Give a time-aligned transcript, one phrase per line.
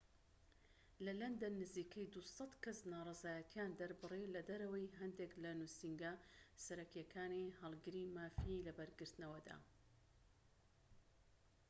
[1.05, 6.13] لە لەندەن، نزیکەی ٢٠٠ کەس ناڕەزایەتیان دەربڕی لەدەرەوەی هەندیك لە نوسینگە
[6.63, 9.57] سەرەکیەکانی هەڵگری مافی لەبەرگرتنەوەدا